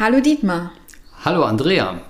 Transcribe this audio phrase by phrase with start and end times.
[0.00, 0.72] Hallo Dietmar.
[1.26, 2.00] Hallo Andrea.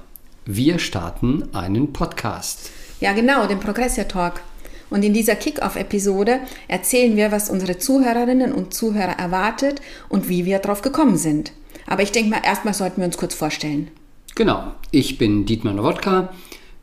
[0.47, 2.71] Wir starten einen Podcast.
[3.01, 4.43] Ja, genau, den Progressio Talk.
[4.91, 10.61] Und in dieser Kick-Off-Episode erzählen wir, was unsere Zuhörerinnen und Zuhörer erwartet und wie wir
[10.61, 11.51] darauf gekommen sind.
[11.89, 13.91] Aber ich denke mal, erstmal sollten wir uns kurz vorstellen.
[14.37, 16.33] Genau, ich bin Dietmar Nowodka,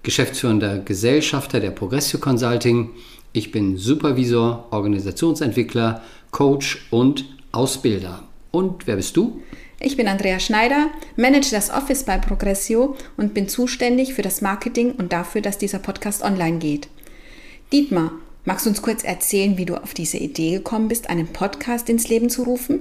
[0.03, 2.89] geschäftsführender Gesellschafter der Progressio Consulting.
[3.31, 6.01] Ich bin Supervisor, Organisationsentwickler,
[6.31, 8.23] Coach und Ausbilder.
[8.51, 9.41] Und wer bist du?
[9.79, 10.87] Ich bin Andrea Schneider,
[11.17, 15.77] manage das Office bei Progressio und bin zuständig für das Marketing und dafür, dass dieser
[15.77, 16.87] Podcast online geht.
[17.71, 18.11] Dietmar,
[18.43, 22.07] magst du uns kurz erzählen, wie du auf diese Idee gekommen bist, einen Podcast ins
[22.07, 22.79] Leben zu rufen?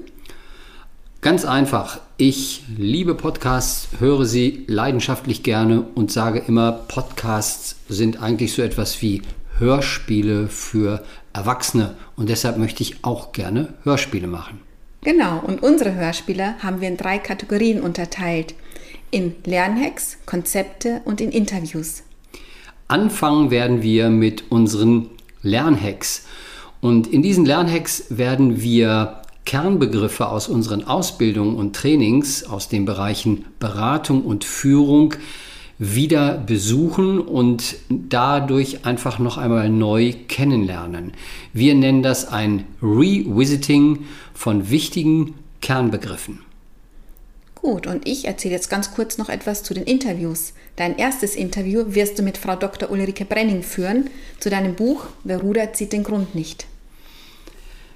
[1.21, 2.01] Ganz einfach.
[2.17, 9.03] Ich liebe Podcasts, höre sie leidenschaftlich gerne und sage immer, Podcasts sind eigentlich so etwas
[9.03, 9.21] wie
[9.59, 11.05] Hörspiele für
[11.35, 14.66] Erwachsene und deshalb möchte ich auch gerne Hörspiele machen.
[15.07, 18.57] Genau, und unsere Hörspiele haben wir in drei Kategorien unterteilt.
[19.13, 22.03] In Lernhacks, Konzepte und in Interviews.
[22.89, 25.11] Anfangen werden wir mit unseren
[25.43, 26.27] Lernhacks.
[26.81, 33.45] Und in diesen Lernhacks werden wir Kernbegriffe aus unseren Ausbildungen und Trainings aus den Bereichen
[33.61, 35.15] Beratung und Führung
[35.79, 41.13] wieder besuchen und dadurch einfach noch einmal neu kennenlernen.
[41.53, 46.41] Wir nennen das ein Revisiting von wichtigen Kernbegriffen.
[47.57, 50.53] Gut, und ich erzähle jetzt ganz kurz noch etwas zu den Interviews.
[50.77, 52.91] Dein erstes Interview wirst du mit Frau Dr.
[52.91, 56.67] Ulrike Brenning führen zu deinem Buch Wer rudert, zieht den Grund nicht.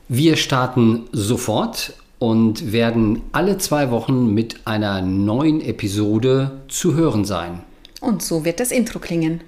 [0.08, 7.60] Wir starten sofort und werden alle zwei Wochen mit einer neuen Episode zu hören sein.
[8.00, 9.42] Und so wird das Intro klingen.